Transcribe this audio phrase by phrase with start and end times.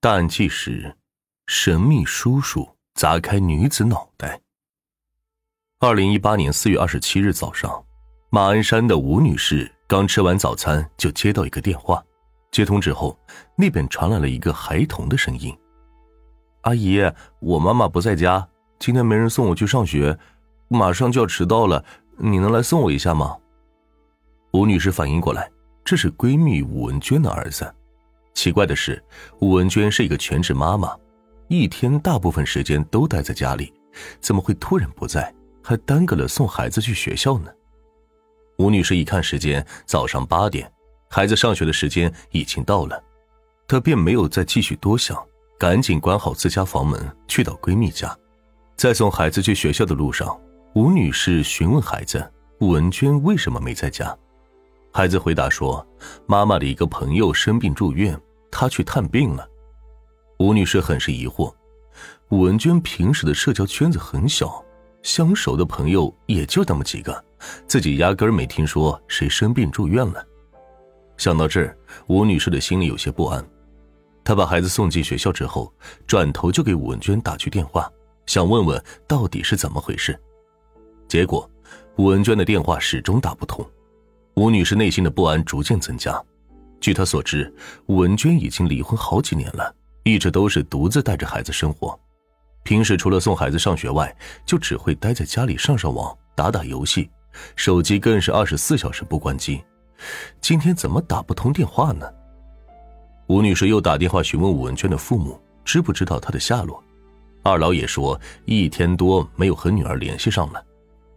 [0.00, 0.94] 大案纪实：
[1.48, 4.40] 神秘叔叔砸开女子脑袋。
[5.80, 7.84] 二零一八年四月二十七日早上，
[8.30, 12.00] 马鞍山的吴女士刚吃完早餐，就接到一个电话。
[12.52, 13.18] 接通之后，
[13.56, 15.52] 那边传来了一个孩童的声音
[16.62, 17.00] ：“阿姨，
[17.40, 20.16] 我妈妈不在家，今天没人送我去上学，
[20.68, 21.84] 马上就要迟到了，
[22.16, 23.36] 你能来送我一下吗？”
[24.54, 25.50] 吴女士反应过来，
[25.84, 27.74] 这是闺蜜吴文娟的儿子。
[28.38, 29.02] 奇怪的是，
[29.40, 30.96] 吴文娟是一个全职妈妈，
[31.48, 33.74] 一天大部分时间都待在家里，
[34.20, 37.50] 怎么会突然不在，还耽搁了送孩子去学校呢？
[38.58, 40.72] 吴女士一看时间，早上八点，
[41.10, 43.02] 孩子上学的时间已经到了，
[43.66, 45.20] 她便没有再继续多想，
[45.58, 48.16] 赶紧关好自家房门，去到闺蜜家。
[48.76, 50.40] 在送孩子去学校的路上，
[50.76, 52.24] 吴女士询问孩子
[52.60, 54.16] 吴文娟为什么没在家，
[54.92, 55.84] 孩子回答说，
[56.28, 58.16] 妈妈的一个朋友生病住院。
[58.50, 59.48] 他去探病了，
[60.38, 61.54] 吴女士很是疑惑。
[62.30, 64.64] 吴文娟平时的社交圈子很小，
[65.02, 67.24] 相熟的朋友也就那么几个，
[67.66, 70.24] 自己压根儿没听说谁生病住院了。
[71.16, 71.76] 想到这儿，
[72.06, 73.44] 吴女士的心里有些不安。
[74.22, 75.72] 她把孩子送进学校之后，
[76.06, 77.90] 转头就给吴文娟打去电话，
[78.26, 80.18] 想问问到底是怎么回事。
[81.08, 81.50] 结果，
[81.96, 83.66] 吴文娟的电话始终打不通，
[84.34, 86.22] 吴女士内心的不安逐渐增加。
[86.80, 87.52] 据他所知，
[87.86, 91.98] 武文娟已经离婚好几年了，一直都是独自带着孩子生活。
[92.62, 97.10] 平时除了送孩子上学外，就只会待在家里上上网、打打游戏，
[97.56, 99.62] 手机更是二十四小时不关机。
[100.40, 102.06] 今天怎么打不通电话呢？
[103.26, 106.82] 吴女士又打电话询问武文娟的父母，知不知道她的下落。
[107.42, 110.62] 二老也说一天多没有和女儿联系上了。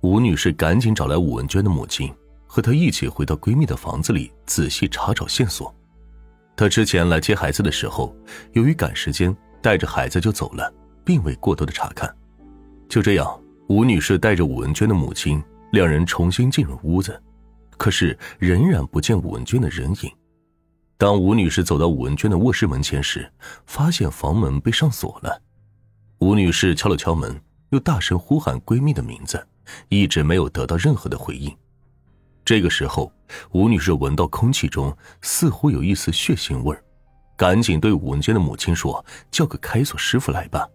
[0.00, 2.12] 吴女士赶紧找来武文娟的母亲。
[2.54, 5.74] 和她一起回到闺蜜的房子里，仔细查找线索。
[6.54, 8.14] 她之前来接孩子的时候，
[8.52, 10.72] 由于赶时间，带着孩子就走了，
[11.04, 12.08] 并未过多的查看。
[12.88, 17.20] 就这样，吴女士带着武文娟的母亲，两人重新进入屋子，
[17.76, 20.12] 可是仍然不见武文娟的人影。
[20.96, 23.28] 当吴女士走到武文娟的卧室门前时，
[23.66, 25.42] 发现房门被上锁了。
[26.20, 27.36] 吴女士敲了敲门，
[27.70, 29.44] 又大声呼喊闺蜜的名字，
[29.88, 31.52] 一直没有得到任何的回应。
[32.44, 33.10] 这个时候，
[33.52, 36.76] 吴女士闻到空气中似乎有一丝血腥味
[37.36, 40.68] 赶紧对吴文娟的母亲说：“叫个开锁师傅来吧。”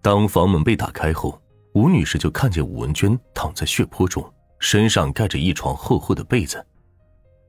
[0.00, 1.40] 当房门被打开后，
[1.74, 4.24] 吴女士就看见吴文娟躺在血泊中，
[4.58, 6.64] 身上盖着一床厚厚的被子。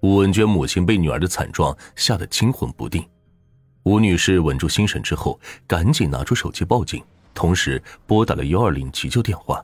[0.02, 3.04] 吴文娟母亲被女儿的惨状吓得惊魂不定。
[3.84, 7.02] 吴女士稳住心神之后，赶紧拿出手机报警，
[7.34, 9.64] 同时拨打了幺二零急救电话。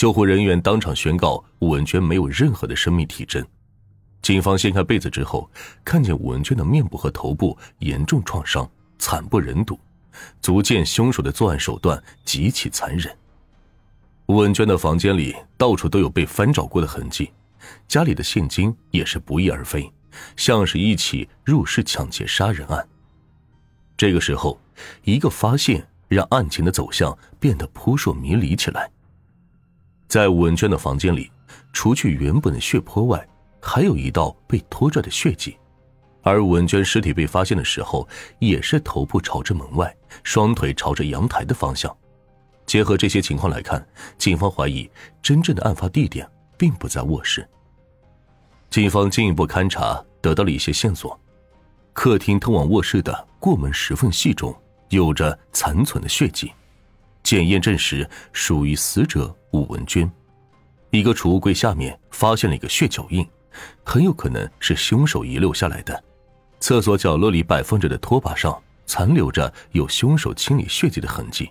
[0.00, 3.46] 救护人员当场宣告吴文娟没有任何的生命体征。
[4.22, 5.50] 警方掀开被子之后，
[5.84, 8.66] 看见吴文娟的面部和头部严重创伤，
[8.98, 9.78] 惨不忍睹，
[10.40, 13.14] 足见凶手的作案手段极其残忍。
[14.28, 17.30] 武文娟的房间里到处都有被翻找过的痕迹，
[17.86, 19.92] 家里的现金也是不翼而飞，
[20.34, 22.88] 像是一起入室抢劫杀人案。
[23.98, 24.58] 这个时候，
[25.04, 28.90] 一个发现让案情的走向变得扑朔迷离起来。
[30.10, 31.30] 在文娟的房间里，
[31.72, 33.24] 除去原本的血泊外，
[33.62, 35.56] 还有一道被拖拽的血迹。
[36.22, 38.08] 而文娟尸体被发现的时候，
[38.40, 41.96] 也是头部朝着门外，双腿朝着阳台的方向。
[42.66, 43.86] 结合这些情况来看，
[44.18, 44.90] 警方怀疑
[45.22, 46.28] 真正的案发地点
[46.58, 47.48] 并不在卧室。
[48.68, 51.16] 警方进一步勘查，得到了一些线索：
[51.92, 54.52] 客厅通往卧室的过门石缝隙中
[54.88, 56.50] 有着残存的血迹。
[57.22, 60.10] 检验证实属于死者武文娟。
[60.90, 63.26] 一个储物柜下面发现了一个血脚印，
[63.84, 66.04] 很有可能是凶手遗留下来的。
[66.58, 71.50] 厕所角落里摆放着的拖把上残留着有凶手清理血迹的痕迹，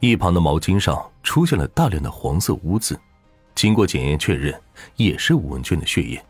[0.00, 2.98] 一旁的毛巾上出现了大量的黄色污渍，
[3.54, 4.58] 经过检验确认
[4.94, 6.24] 也是武文娟的血液。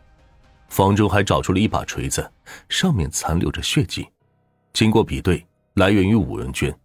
[0.68, 2.28] 房中还找出了一把锤子，
[2.68, 4.08] 上面残留着血迹，
[4.72, 6.76] 经过比对，来源于武文娟。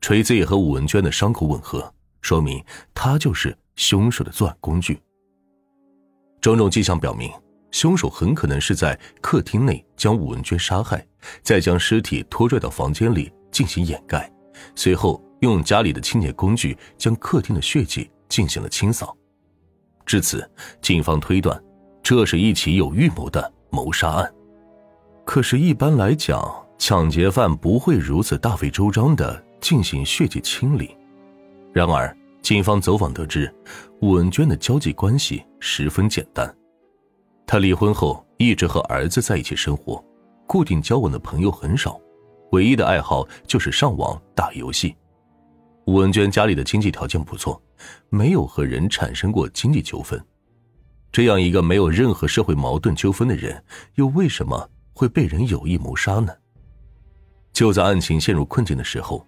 [0.00, 2.64] 锤子也和武文娟的伤口吻合，说明
[2.94, 4.98] 他就是凶手的作案工具。
[6.40, 7.30] 种种迹象表明，
[7.70, 11.06] 凶手很可能是在客厅内将武文娟杀害，
[11.42, 14.32] 再将尸体拖拽到房间里进行掩盖，
[14.74, 19.16] 随后用家里的清洁工具将客厅的血迹进行了清扫。
[20.06, 21.62] 至此，警方推断，
[22.02, 24.34] 这是一起有预谋的谋杀案。
[25.24, 29.44] 可是，一般来讲，抢劫犯不会如此大费周章的。
[29.62, 30.96] 进行血迹清理。
[31.72, 33.52] 然而，警方走访得知，
[34.00, 36.54] 武文娟的交际关系十分简单。
[37.46, 40.04] 她离婚后一直和儿子在一起生活，
[40.46, 41.98] 固定交往的朋友很少。
[42.50, 44.94] 唯一的爱好就是上网打游戏。
[45.86, 47.60] 吴文娟家里的经济条件不错，
[48.10, 50.22] 没有和人产生过经济纠纷。
[51.10, 53.64] 这样一个没有任何社会矛盾纠纷的人，
[53.94, 56.32] 又为什么会被人有意谋杀呢？
[57.52, 59.26] 就在案情陷入困境的时候，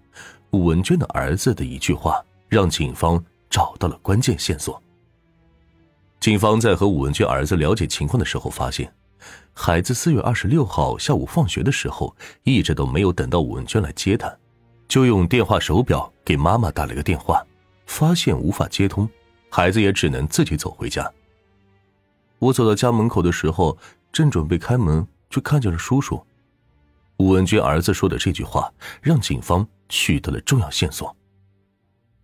[0.53, 4.81] 武文娟的儿子的一句话让警方找到了关键线索。
[6.21, 8.93] 警方在和武文娟儿子了解情况的时候，发现
[9.53, 14.35] 孩子四月二十六号下午放学的时候，一直都没有等到武文娟来接他。
[14.89, 17.45] 就用电话手表给妈妈打了个电话，
[17.87, 19.09] 发现无法接通，
[19.51, 21.11] 孩子也只能自己走回家。
[22.39, 23.77] 我走到家门口的时候，
[24.13, 26.23] 正准备开门，就看见了叔叔。
[27.17, 31.15] 吴文娟儿子说的这句话，让警方取得了重要线索。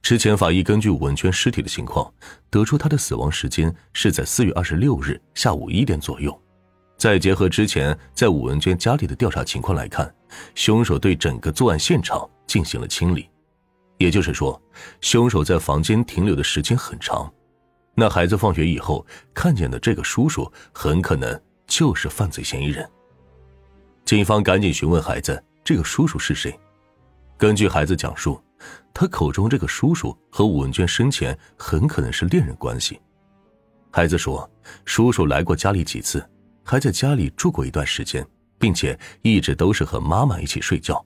[0.02, 2.12] 之前法医根据吴文娟尸体的情况，
[2.48, 6.36] 得出她的死亡时间是在四月二十六日下午一点左右。
[6.96, 10.12] 再结合之前在武文娟家里的调查情况来看，
[10.54, 13.28] 凶手对整个作案现场进行了清理，
[13.98, 14.60] 也就是说，
[15.00, 17.32] 凶手在房间停留的时间很长。
[17.94, 22.88] 那孩子放学以后看见的这个叔叔，很可能就是犯罪嫌疑人。
[24.04, 26.58] 警方赶紧询问孩子：“这个叔叔是谁？”
[27.38, 28.42] 根据孩子讲述，
[28.92, 33.00] 他口中这个叔叔和武文娟生前很可能是恋人关系。
[33.90, 34.48] 孩子说，
[34.84, 36.24] 叔叔来过家里几次。
[36.62, 38.24] 还在家里住过一段时间，
[38.56, 41.04] 并且一直都是和妈妈一起睡觉。